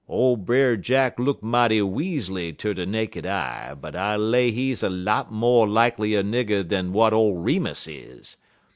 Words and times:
Ole 0.09 0.35
Brer 0.37 0.77
Jack 0.77 1.19
look 1.19 1.43
mighty 1.43 1.79
weazly 1.79 2.53
ter 2.57 2.73
de 2.73 2.87
naked 2.87 3.23
eye, 3.23 3.75
but 3.79 3.95
I 3.95 4.15
lay 4.15 4.49
he's 4.49 4.81
a 4.81 4.89
lots 4.89 5.29
mo' 5.31 5.59
likelier 5.59 6.23
nigger 6.23 6.67
dan 6.67 6.87
w'at 6.87 7.13
ole 7.13 7.35
Remus 7.35 7.87
is. 7.87 8.37